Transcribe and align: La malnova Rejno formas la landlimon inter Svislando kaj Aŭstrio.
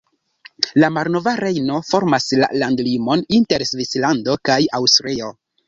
La 0.83 0.87
malnova 0.95 1.33
Rejno 1.45 1.77
formas 1.91 2.25
la 2.45 2.49
landlimon 2.63 3.23
inter 3.41 3.67
Svislando 3.73 4.39
kaj 4.51 4.61
Aŭstrio. 4.83 5.35